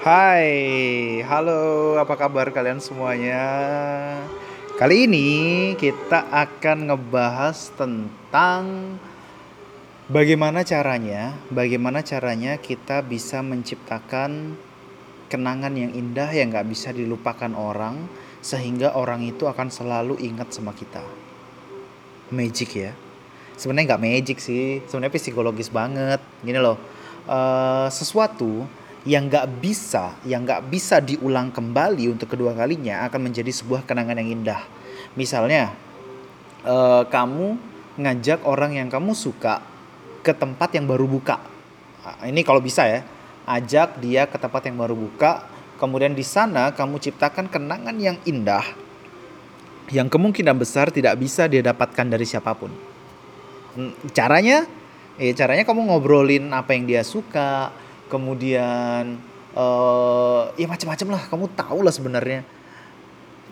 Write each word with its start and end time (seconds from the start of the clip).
Hai, 0.00 1.20
halo, 1.28 2.00
apa 2.00 2.16
kabar 2.16 2.48
kalian 2.48 2.80
semuanya? 2.80 3.44
Kali 4.80 5.04
ini 5.04 5.28
kita 5.76 6.24
akan 6.24 6.88
ngebahas 6.88 7.68
tentang 7.76 8.96
bagaimana 10.08 10.64
caranya, 10.64 11.36
bagaimana 11.52 12.00
caranya 12.00 12.56
kita 12.56 13.04
bisa 13.04 13.44
menciptakan 13.44 14.56
kenangan 15.28 15.76
yang 15.76 15.92
indah 15.92 16.32
yang 16.32 16.48
gak 16.48 16.72
bisa 16.72 16.96
dilupakan 16.96 17.52
orang, 17.52 18.08
sehingga 18.40 18.96
orang 18.96 19.20
itu 19.28 19.44
akan 19.52 19.68
selalu 19.68 20.16
ingat 20.16 20.48
sama 20.48 20.72
kita. 20.72 21.04
Magic 22.32 22.72
ya? 22.72 22.96
Sebenarnya 23.60 23.92
nggak 23.92 24.04
magic 24.08 24.40
sih, 24.40 24.80
sebenarnya 24.88 25.12
psikologis 25.12 25.68
banget. 25.68 26.24
Gini 26.40 26.56
loh, 26.56 26.80
uh, 27.28 27.92
sesuatu 27.92 28.79
yang 29.08 29.32
nggak 29.32 29.60
bisa, 29.64 30.16
yang 30.28 30.44
nggak 30.44 30.68
bisa 30.68 31.00
diulang 31.00 31.48
kembali 31.48 32.12
untuk 32.12 32.36
kedua 32.36 32.52
kalinya 32.52 33.08
akan 33.08 33.30
menjadi 33.32 33.48
sebuah 33.48 33.88
kenangan 33.88 34.20
yang 34.20 34.40
indah. 34.40 34.60
Misalnya, 35.16 35.72
uh, 36.64 37.08
kamu 37.08 37.56
ngajak 37.96 38.44
orang 38.44 38.76
yang 38.76 38.88
kamu 38.92 39.16
suka 39.16 39.64
ke 40.20 40.36
tempat 40.36 40.76
yang 40.76 40.84
baru 40.84 41.08
buka. 41.08 41.40
Nah, 42.04 42.28
ini 42.28 42.44
kalau 42.44 42.60
bisa 42.60 42.84
ya, 42.84 43.00
ajak 43.48 44.00
dia 44.04 44.28
ke 44.28 44.36
tempat 44.36 44.68
yang 44.68 44.76
baru 44.76 44.92
buka. 44.92 45.48
Kemudian 45.80 46.12
di 46.12 46.24
sana 46.24 46.76
kamu 46.76 47.00
ciptakan 47.00 47.48
kenangan 47.48 47.96
yang 47.96 48.20
indah 48.28 48.90
yang 49.90 50.06
kemungkinan 50.06 50.54
besar 50.54 50.88
tidak 50.94 51.18
bisa 51.18 51.50
dia 51.50 51.60
dapatkan 51.60 52.06
dari 52.06 52.22
siapa 52.22 52.54
pun. 52.54 52.70
Hmm, 53.74 53.92
caranya, 54.14 54.66
eh 55.18 55.34
caranya 55.34 55.66
kamu 55.66 55.90
ngobrolin 55.90 56.46
apa 56.54 56.74
yang 56.78 56.86
dia 56.86 57.02
suka, 57.02 57.74
kemudian 58.10 59.16
uh, 59.54 60.50
ya 60.58 60.66
macam-macam 60.66 61.08
lah. 61.14 61.22
Kamu 61.30 61.46
tahu 61.54 61.78
lah 61.86 61.94
sebenarnya. 61.94 62.42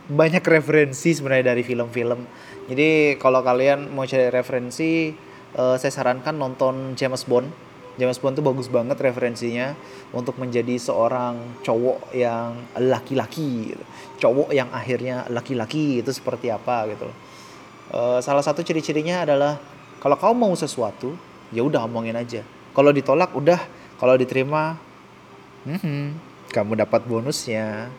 Banyak 0.08 0.42
referensi 0.42 1.14
sebenarnya 1.14 1.54
dari 1.54 1.62
film-film. 1.62 2.26
Jadi 2.66 3.16
kalau 3.22 3.40
kalian 3.40 3.94
mau 3.94 4.04
cari 4.04 4.28
referensi 4.28 5.14
uh, 5.54 5.78
saya 5.78 5.92
sarankan 5.94 6.34
nonton 6.34 6.98
James 6.98 7.22
Bond. 7.22 7.46
James 7.98 8.18
Bond 8.22 8.38
tuh 8.38 8.46
bagus 8.46 8.70
banget 8.70 8.94
referensinya 8.98 9.74
untuk 10.14 10.38
menjadi 10.38 10.78
seorang 10.78 11.62
cowok 11.66 12.14
yang 12.14 12.54
laki-laki 12.78 13.74
gitu. 13.74 13.84
cowok 14.22 14.54
yang 14.54 14.70
akhirnya 14.70 15.26
laki-laki 15.30 15.98
itu 15.98 16.10
seperti 16.14 16.46
apa 16.46 16.86
gitu 16.94 17.10
uh, 17.92 18.20
salah 18.20 18.44
satu 18.44 18.60
ciri-cirinya 18.60 19.24
adalah 19.24 19.56
kalau 19.98 20.16
kau 20.16 20.34
mau 20.36 20.52
sesuatu 20.54 21.14
ya 21.50 21.64
udah 21.64 21.88
omongin 21.88 22.14
aja. 22.14 22.44
Kalau 22.76 22.94
ditolak 22.94 23.34
udah 23.34 23.58
kalau 23.98 24.14
diterima, 24.14 24.78
hmm, 25.66 26.14
kamu 26.54 26.86
dapat 26.86 27.02
bonusnya. 27.04 27.90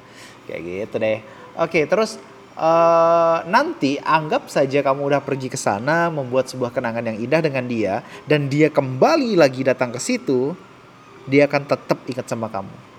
Kayak 0.47 0.61
gitu 0.65 0.95
deh. 0.97 1.19
Oke, 1.59 1.85
terus 1.85 2.17
uh, 2.55 3.45
nanti 3.45 3.99
anggap 4.01 4.47
saja 4.47 4.79
kamu 4.81 5.13
udah 5.13 5.21
pergi 5.21 5.51
ke 5.51 5.59
sana 5.59 6.07
membuat 6.09 6.47
sebuah 6.49 6.73
kenangan 6.73 7.05
yang 7.13 7.17
indah 7.19 7.41
dengan 7.43 7.65
dia 7.67 7.93
dan 8.25 8.49
dia 8.49 8.71
kembali 8.71 9.37
lagi 9.37 9.61
datang 9.61 9.93
ke 9.93 9.99
situ, 10.01 10.55
dia 11.27 11.45
akan 11.45 11.67
tetap 11.67 11.99
ingat 12.07 12.25
sama 12.25 12.47
kamu. 12.49 12.89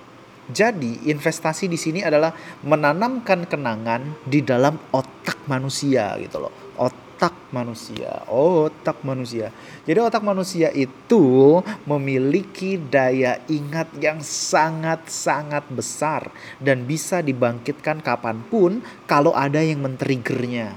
Jadi, 0.51 1.07
investasi 1.07 1.71
di 1.71 1.79
sini 1.79 2.03
adalah 2.03 2.35
menanamkan 2.67 3.47
kenangan 3.47 4.19
di 4.27 4.43
dalam 4.43 4.75
otak 4.91 5.47
manusia 5.47 6.19
gitu 6.19 6.43
loh. 6.43 6.55
Otak 6.75 7.10
otak 7.21 7.53
manusia. 7.53 8.25
Otak 8.33 9.05
manusia. 9.05 9.53
Jadi 9.85 10.01
otak 10.01 10.25
manusia 10.25 10.73
itu 10.73 11.61
memiliki 11.85 12.81
daya 12.81 13.37
ingat 13.45 13.93
yang 14.01 14.25
sangat-sangat 14.25 15.69
besar 15.69 16.33
dan 16.65 16.89
bisa 16.89 17.21
dibangkitkan 17.21 18.01
kapan 18.01 18.41
pun 18.49 18.81
kalau 19.05 19.37
ada 19.37 19.61
yang 19.61 19.85
men-triggernya. 19.85 20.73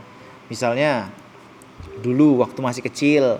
Misalnya 0.51 1.15
dulu 2.03 2.43
waktu 2.43 2.59
masih 2.59 2.83
kecil 2.91 3.39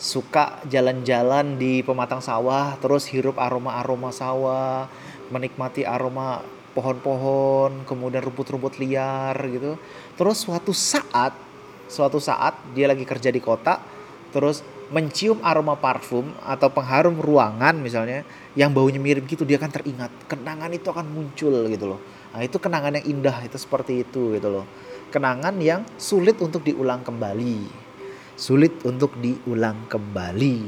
suka 0.00 0.64
jalan-jalan 0.72 1.60
di 1.60 1.84
pematang 1.84 2.24
sawah 2.24 2.80
terus 2.80 3.04
hirup 3.12 3.36
aroma-aroma 3.36 4.08
sawah, 4.08 4.88
menikmati 5.28 5.84
aroma 5.84 6.40
pohon-pohon, 6.72 7.84
kemudian 7.84 8.24
rumput-rumput 8.24 8.80
liar 8.80 9.36
gitu. 9.52 9.76
Terus 10.16 10.48
suatu 10.48 10.72
saat 10.72 11.47
suatu 11.88 12.20
saat 12.22 12.54
dia 12.76 12.86
lagi 12.86 13.02
kerja 13.02 13.32
di 13.32 13.40
kota 13.40 13.80
terus 14.28 14.60
mencium 14.88 15.40
aroma 15.44 15.76
parfum 15.76 16.32
atau 16.44 16.68
pengharum 16.72 17.16
ruangan 17.20 17.76
misalnya 17.76 18.24
yang 18.56 18.72
baunya 18.72 19.00
mirip 19.00 19.28
gitu 19.28 19.44
dia 19.44 19.60
akan 19.60 19.72
teringat 19.72 20.12
kenangan 20.28 20.72
itu 20.72 20.88
akan 20.88 21.06
muncul 21.08 21.68
gitu 21.68 21.86
loh. 21.96 22.00
Nah 22.32 22.40
itu 22.44 22.56
kenangan 22.60 22.96
yang 23.00 23.06
indah 23.18 23.36
itu 23.44 23.56
seperti 23.60 24.04
itu 24.04 24.36
gitu 24.36 24.48
loh. 24.48 24.64
Kenangan 25.08 25.56
yang 25.60 25.84
sulit 25.96 26.36
untuk 26.40 26.64
diulang 26.64 27.00
kembali. 27.00 27.88
Sulit 28.36 28.84
untuk 28.84 29.16
diulang 29.20 29.88
kembali. 29.88 30.60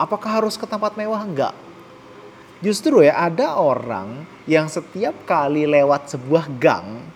Apakah 0.00 0.40
harus 0.40 0.56
ke 0.56 0.64
tempat 0.64 0.96
mewah? 0.96 1.20
Enggak. 1.20 1.54
Justru 2.64 3.04
ya 3.06 3.14
ada 3.28 3.60
orang 3.60 4.26
yang 4.48 4.66
setiap 4.66 5.14
kali 5.28 5.68
lewat 5.68 6.10
sebuah 6.10 6.50
gang 6.58 7.06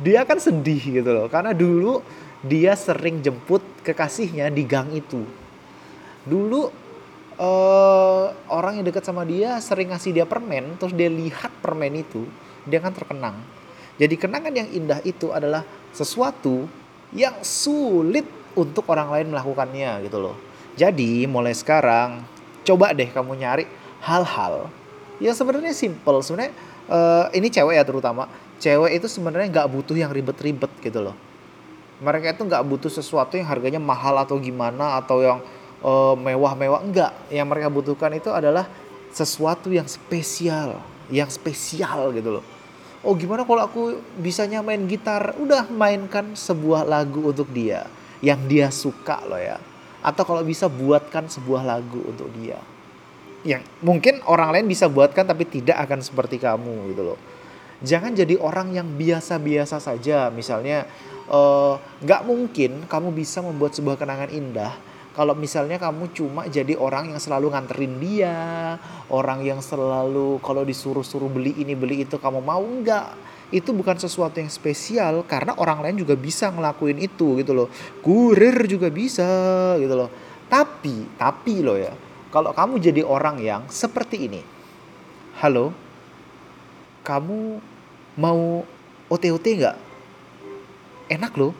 dia 0.00 0.24
akan 0.24 0.38
sedih 0.40 0.80
gitu 0.80 1.10
loh. 1.12 1.28
Karena 1.28 1.52
dulu 1.52 2.00
dia 2.40 2.72
sering 2.72 3.20
jemput 3.20 3.60
kekasihnya 3.84 4.48
di 4.48 4.64
gang 4.64 4.88
itu. 4.96 5.24
Dulu 6.24 6.72
uh, 7.36 8.26
orang 8.48 8.80
yang 8.80 8.84
dekat 8.88 9.04
sama 9.04 9.28
dia 9.28 9.60
sering 9.60 9.92
ngasih 9.92 10.16
dia 10.16 10.24
permen, 10.24 10.76
terus 10.80 10.96
dia 10.96 11.12
lihat 11.12 11.52
permen 11.60 12.00
itu, 12.00 12.24
dia 12.64 12.80
kan 12.80 12.96
terkenang. 12.96 13.36
Jadi 14.00 14.16
kenangan 14.16 14.52
yang 14.56 14.68
indah 14.72 15.04
itu 15.04 15.28
adalah 15.28 15.60
sesuatu 15.92 16.64
yang 17.12 17.36
sulit 17.44 18.24
untuk 18.56 18.88
orang 18.88 19.12
lain 19.12 19.26
melakukannya 19.36 20.00
gitu 20.08 20.16
loh. 20.16 20.36
Jadi 20.80 21.28
mulai 21.28 21.52
sekarang 21.52 22.24
coba 22.64 22.96
deh 22.96 23.08
kamu 23.12 23.36
nyari 23.36 23.64
hal-hal 24.00 24.72
yang 25.20 25.36
sebenarnya 25.36 25.76
simple. 25.76 26.24
Sebenarnya 26.24 26.56
uh, 26.88 27.28
ini 27.36 27.52
cewek 27.52 27.76
ya 27.76 27.84
terutama. 27.84 28.24
Cewek 28.56 28.96
itu 28.96 29.08
sebenarnya 29.08 29.52
nggak 29.52 29.68
butuh 29.68 29.96
yang 29.96 30.12
ribet-ribet 30.12 30.68
gitu 30.80 31.04
loh 31.04 31.29
mereka 32.00 32.32
itu 32.32 32.42
nggak 32.48 32.64
butuh 32.64 32.88
sesuatu 32.88 33.36
yang 33.36 33.46
harganya 33.46 33.78
mahal 33.78 34.16
atau 34.16 34.40
gimana 34.40 34.96
atau 34.98 35.20
yang 35.20 35.38
uh, 35.84 36.16
mewah-mewah 36.16 36.80
enggak 36.80 37.12
yang 37.28 37.44
mereka 37.46 37.68
butuhkan 37.68 38.16
itu 38.16 38.32
adalah 38.32 38.64
sesuatu 39.12 39.68
yang 39.68 39.84
spesial 39.84 40.80
yang 41.12 41.28
spesial 41.28 42.14
gitu 42.16 42.40
loh. 42.40 42.44
Oh 43.00 43.16
gimana 43.16 43.44
kalau 43.44 43.64
aku 43.64 43.82
bisanya 44.20 44.60
main 44.64 44.84
gitar? 44.86 45.36
Udah 45.36 45.68
mainkan 45.68 46.36
sebuah 46.36 46.86
lagu 46.86 47.20
untuk 47.32 47.48
dia 47.52 47.84
yang 48.24 48.40
dia 48.48 48.68
suka 48.72 49.20
loh 49.26 49.40
ya. 49.40 49.60
Atau 50.00 50.24
kalau 50.24 50.40
bisa 50.40 50.68
buatkan 50.70 51.28
sebuah 51.28 51.64
lagu 51.66 52.00
untuk 52.06 52.32
dia. 52.40 52.56
Yang 53.44 53.64
mungkin 53.80 54.20
orang 54.28 54.52
lain 54.52 54.66
bisa 54.68 54.88
buatkan 54.88 55.28
tapi 55.28 55.48
tidak 55.48 55.80
akan 55.88 56.00
seperti 56.00 56.40
kamu 56.40 56.92
gitu 56.92 57.02
loh. 57.12 57.18
Jangan 57.80 58.12
jadi 58.12 58.36
orang 58.36 58.76
yang 58.76 58.88
biasa-biasa 58.96 59.80
saja. 59.80 60.28
Misalnya 60.28 60.84
Eh, 61.19 61.19
nggak 62.02 62.22
uh, 62.22 62.26
mungkin 62.26 62.90
kamu 62.90 63.14
bisa 63.14 63.38
membuat 63.38 63.78
sebuah 63.78 63.94
kenangan 63.94 64.34
indah 64.34 64.74
kalau 65.10 65.34
misalnya 65.34 65.74
kamu 65.74 66.14
cuma 66.14 66.46
jadi 66.46 66.78
orang 66.78 67.10
yang 67.10 67.18
selalu 67.18 67.50
nganterin 67.50 67.98
dia, 67.98 68.38
orang 69.10 69.42
yang 69.42 69.58
selalu 69.58 70.38
kalau 70.38 70.62
disuruh-suruh 70.62 71.26
beli 71.26 71.58
ini 71.58 71.74
beli 71.74 72.06
itu 72.06 72.14
kamu 72.14 72.38
mau 72.38 72.62
nggak? 72.62 73.18
Itu 73.50 73.74
bukan 73.74 73.98
sesuatu 73.98 74.38
yang 74.38 74.46
spesial 74.46 75.26
karena 75.26 75.58
orang 75.58 75.82
lain 75.82 76.06
juga 76.06 76.14
bisa 76.14 76.54
ngelakuin 76.54 77.02
itu 77.02 77.42
gitu 77.42 77.50
loh. 77.50 77.68
Kurir 78.06 78.70
juga 78.70 78.86
bisa 78.86 79.26
gitu 79.82 79.98
loh. 79.98 80.10
Tapi, 80.46 81.18
tapi 81.18 81.58
loh 81.58 81.74
ya, 81.74 81.90
kalau 82.30 82.54
kamu 82.54 82.78
jadi 82.78 83.02
orang 83.02 83.42
yang 83.42 83.66
seperti 83.66 84.30
ini. 84.30 84.40
Halo, 85.42 85.74
kamu 87.02 87.58
mau 88.14 88.62
OTOT 89.10 89.46
nggak? 89.58 89.89
Enak 91.10 91.34
loh. 91.34 91.52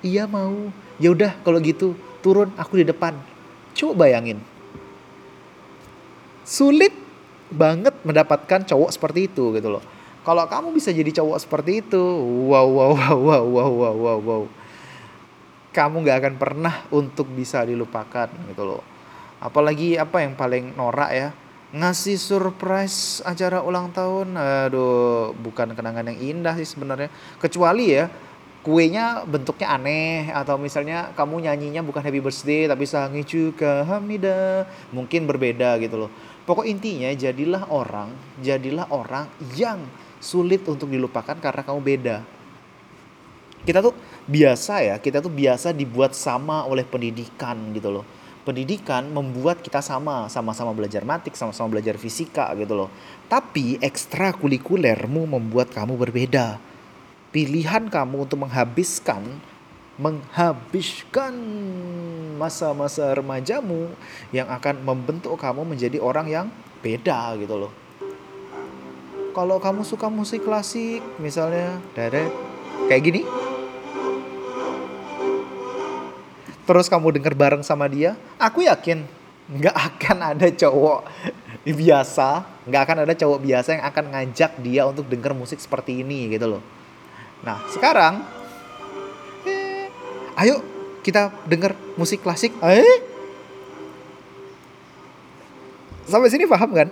Iya 0.00 0.24
mau. 0.24 0.72
Ya 0.96 1.12
udah 1.12 1.36
kalau 1.44 1.60
gitu 1.60 1.92
turun 2.24 2.50
aku 2.56 2.80
di 2.80 2.88
depan. 2.88 3.14
Coba 3.76 4.08
bayangin. 4.08 4.40
Sulit 6.44 6.92
banget 7.52 7.94
mendapatkan 8.02 8.64
cowok 8.64 8.90
seperti 8.90 9.28
itu 9.28 9.52
gitu 9.54 9.68
loh. 9.68 9.84
Kalau 10.24 10.48
kamu 10.48 10.72
bisa 10.72 10.88
jadi 10.88 11.12
cowok 11.20 11.36
seperti 11.36 11.84
itu 11.84 12.00
wow 12.48 12.64
wow 12.64 12.92
wow 12.96 13.44
wow 13.44 13.44
wow 13.44 13.92
wow 13.92 14.18
wow, 14.24 14.42
kamu 15.68 16.00
nggak 16.00 16.18
akan 16.24 16.34
pernah 16.40 16.74
untuk 16.88 17.28
bisa 17.28 17.60
dilupakan 17.60 18.32
gitu 18.48 18.64
loh. 18.64 18.80
Apalagi 19.44 20.00
apa 20.00 20.24
yang 20.24 20.32
paling 20.32 20.72
norak 20.72 21.10
ya? 21.12 21.28
Ngasih 21.76 22.16
surprise 22.16 23.20
acara 23.20 23.60
ulang 23.60 23.92
tahun. 23.92 24.32
Aduh 24.32 25.36
bukan 25.36 25.76
kenangan 25.76 26.08
yang 26.08 26.40
indah 26.40 26.56
sih 26.56 26.72
sebenarnya. 26.72 27.12
Kecuali 27.36 27.92
ya 27.92 28.08
kuenya 28.64 29.28
bentuknya 29.28 29.76
aneh 29.76 30.32
atau 30.32 30.56
misalnya 30.56 31.12
kamu 31.12 31.44
nyanyinya 31.44 31.84
bukan 31.84 32.00
happy 32.00 32.24
birthday 32.24 32.64
tapi 32.64 32.88
sangi 32.88 33.20
juga 33.22 33.84
hamida 33.84 34.64
mungkin 34.90 35.28
berbeda 35.28 35.76
gitu 35.84 36.08
loh 36.08 36.10
Pokok 36.44 36.68
intinya 36.68 37.08
jadilah 37.08 37.72
orang, 37.72 38.12
jadilah 38.44 38.84
orang 38.92 39.24
yang 39.56 39.80
sulit 40.20 40.60
untuk 40.68 40.92
dilupakan 40.92 41.40
karena 41.40 41.64
kamu 41.64 41.80
beda. 41.80 42.16
Kita 43.64 43.80
tuh 43.80 43.96
biasa 44.28 44.84
ya, 44.84 44.96
kita 45.00 45.24
tuh 45.24 45.32
biasa 45.32 45.72
dibuat 45.72 46.12
sama 46.12 46.68
oleh 46.68 46.84
pendidikan 46.84 47.72
gitu 47.72 47.88
loh. 47.88 48.04
Pendidikan 48.44 49.08
membuat 49.08 49.64
kita 49.64 49.80
sama, 49.80 50.28
sama-sama 50.28 50.76
belajar 50.76 51.00
matik, 51.00 51.32
sama-sama 51.32 51.80
belajar 51.80 51.96
fisika 51.96 52.52
gitu 52.60 52.76
loh. 52.76 52.92
Tapi 53.24 53.80
ekstrakurikulermu 53.80 55.24
membuat 55.24 55.72
kamu 55.72 55.96
berbeda. 55.96 56.60
Pilihan 57.34 57.90
kamu 57.90 58.30
untuk 58.30 58.46
menghabiskan 58.46 59.42
menghabiskan 59.98 61.34
masa-masa 62.34 63.14
remajamu 63.14 63.90
yang 64.34 64.50
akan 64.50 64.82
membentuk 64.82 65.34
kamu 65.38 65.62
menjadi 65.66 65.98
orang 66.02 66.26
yang 66.30 66.46
beda 66.82 67.34
gitu 67.38 67.54
loh. 67.66 67.72
Kalau 69.34 69.58
kamu 69.58 69.82
suka 69.82 70.06
musik 70.06 70.46
klasik 70.46 71.02
misalnya, 71.18 71.82
dari 71.94 72.26
kayak 72.86 73.02
gini. 73.02 73.22
Terus 76.64 76.86
kamu 76.86 77.18
denger 77.18 77.34
bareng 77.34 77.66
sama 77.66 77.90
dia, 77.90 78.14
aku 78.38 78.62
yakin 78.62 79.02
nggak 79.50 79.74
akan 79.74 80.18
ada 80.22 80.48
cowok 80.54 81.02
biasa, 81.66 82.46
nggak 82.66 82.82
akan 82.86 82.98
ada 83.04 83.14
cowok 83.18 83.38
biasa 83.42 83.68
yang 83.74 83.84
akan 83.90 84.04
ngajak 84.14 84.52
dia 84.62 84.82
untuk 84.86 85.06
denger 85.10 85.34
musik 85.34 85.58
seperti 85.58 86.06
ini 86.06 86.30
gitu 86.30 86.46
loh. 86.46 86.62
Nah 87.44 87.60
sekarang 87.68 88.24
ayo 90.40 90.64
kita 91.04 91.30
dengar 91.44 91.76
musik 92.00 92.24
klasik. 92.24 92.56
Eh? 92.64 93.12
Sampai 96.08 96.32
sini 96.32 96.48
paham 96.48 96.72
kan? 96.72 96.88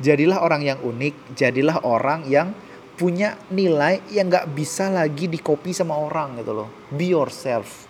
Jadilah 0.00 0.44
orang 0.44 0.60
yang 0.64 0.78
unik, 0.80 1.36
jadilah 1.36 1.80
orang 1.84 2.28
yang 2.28 2.52
punya 2.96 3.40
nilai 3.48 4.04
yang 4.12 4.28
nggak 4.28 4.52
bisa 4.52 4.92
lagi 4.92 5.28
dikopi 5.28 5.72
sama 5.72 5.96
orang 5.96 6.36
gitu 6.40 6.52
loh. 6.52 6.68
Be 6.92 7.08
yourself. 7.12 7.88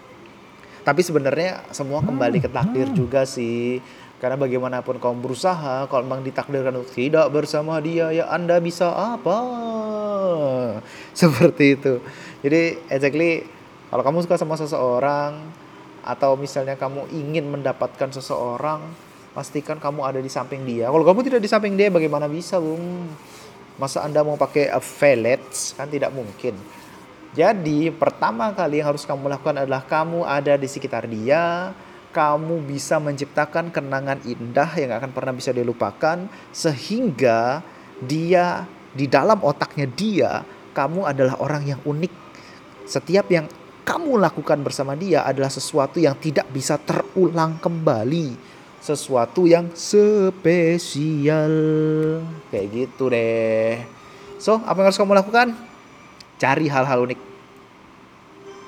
Tapi 0.82 0.98
sebenarnya 1.02 1.62
semua 1.70 2.02
kembali 2.02 2.42
ke 2.42 2.50
takdir 2.50 2.90
juga 2.90 3.22
sih. 3.22 3.78
Karena 4.22 4.38
bagaimanapun 4.38 5.02
kamu 5.02 5.18
berusaha, 5.18 5.90
kalau 5.90 6.06
memang 6.06 6.22
ditakdirkan 6.22 6.78
untuk 6.78 6.94
tidak 6.94 7.26
bersama 7.34 7.82
dia, 7.82 8.14
ya 8.14 8.30
Anda 8.30 8.62
bisa 8.62 8.86
apa? 8.94 9.38
Seperti 11.18 11.74
itu. 11.74 11.98
Jadi 12.38 12.78
exactly 12.86 13.42
kalau 13.90 14.06
kamu 14.06 14.22
suka 14.22 14.38
sama 14.38 14.54
seseorang 14.54 15.42
atau 16.06 16.38
misalnya 16.38 16.78
kamu 16.78 17.10
ingin 17.10 17.50
mendapatkan 17.50 18.14
seseorang, 18.14 18.86
pastikan 19.34 19.82
kamu 19.82 20.06
ada 20.06 20.22
di 20.22 20.30
samping 20.30 20.62
dia. 20.62 20.86
Kalau 20.86 21.02
kamu 21.02 21.26
tidak 21.26 21.42
di 21.42 21.50
samping 21.50 21.74
dia, 21.74 21.90
bagaimana 21.90 22.30
bisa, 22.30 22.62
Bung? 22.62 23.10
Masa 23.74 24.06
Anda 24.06 24.22
mau 24.22 24.38
pakai 24.38 24.70
fellets? 24.78 25.74
Kan 25.74 25.90
tidak 25.90 26.14
mungkin. 26.14 26.54
Jadi, 27.34 27.90
pertama 27.90 28.54
kali 28.54 28.78
yang 28.78 28.94
harus 28.94 29.02
kamu 29.02 29.34
lakukan 29.34 29.66
adalah 29.66 29.82
kamu 29.82 30.22
ada 30.22 30.54
di 30.54 30.68
sekitar 30.70 31.10
dia, 31.10 31.74
kamu 32.12 32.68
bisa 32.68 33.00
menciptakan 33.00 33.72
kenangan 33.72 34.20
indah 34.28 34.68
yang 34.76 34.92
akan 34.92 35.10
pernah 35.10 35.32
bisa 35.32 35.50
dilupakan 35.50 36.28
sehingga 36.52 37.64
dia 38.04 38.68
di 38.92 39.08
dalam 39.08 39.40
otaknya 39.40 39.88
dia 39.88 40.44
kamu 40.76 41.08
adalah 41.08 41.40
orang 41.40 41.64
yang 41.64 41.80
unik. 41.84 42.12
Setiap 42.84 43.28
yang 43.32 43.48
kamu 43.82 44.20
lakukan 44.20 44.60
bersama 44.60 44.92
dia 44.94 45.24
adalah 45.24 45.48
sesuatu 45.48 45.98
yang 46.00 46.16
tidak 46.20 46.48
bisa 46.52 46.76
terulang 46.80 47.58
kembali. 47.60 48.52
Sesuatu 48.82 49.46
yang 49.46 49.70
spesial. 49.72 51.54
Kayak 52.50 52.66
gitu 52.72 53.08
deh. 53.08 53.78
So, 54.42 54.58
apa 54.66 54.82
yang 54.82 54.90
harus 54.90 54.98
kamu 54.98 55.14
lakukan? 55.14 55.54
Cari 56.42 56.66
hal-hal 56.66 57.06
unik. 57.06 57.20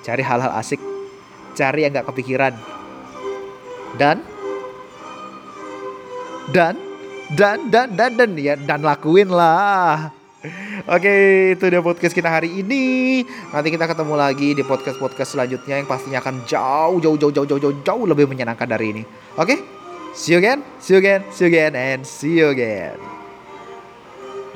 Cari 0.06 0.22
hal-hal 0.22 0.54
asik. 0.54 0.78
Cari 1.58 1.82
yang 1.82 1.98
gak 1.98 2.14
kepikiran. 2.14 2.73
Dan 3.94 4.20
dan 6.50 6.74
dan 7.32 7.58
dan 7.72 7.88
dan 7.96 8.12
dan 8.18 8.30
ya 8.36 8.54
dan 8.58 8.84
lakuin 8.84 9.32
lah. 9.32 10.12
Oke, 10.84 11.56
itu 11.56 11.64
dia 11.72 11.80
podcast 11.80 12.12
kita 12.12 12.28
hari 12.28 12.60
ini. 12.60 13.24
Nanti 13.48 13.72
kita 13.72 13.88
ketemu 13.88 14.12
lagi 14.12 14.52
di 14.52 14.60
podcast-podcast 14.60 15.32
selanjutnya 15.32 15.80
yang 15.80 15.88
pastinya 15.88 16.20
akan 16.20 16.44
jauh 16.44 17.00
jauh 17.00 17.16
jauh 17.16 17.32
jauh 17.32 17.48
jauh 17.48 17.60
jauh, 17.64 17.76
jauh 17.80 18.04
lebih 18.04 18.28
menyenangkan 18.28 18.68
dari 18.68 18.92
ini. 18.92 19.02
Oke? 19.40 19.56
See 20.12 20.36
you 20.36 20.38
again, 20.38 20.60
see 20.78 20.94
you 20.94 21.00
again, 21.00 21.24
see 21.32 21.48
you 21.48 21.50
again 21.50 21.72
and 21.72 22.04
see 22.04 22.36
you 22.36 22.52
again. 22.52 23.13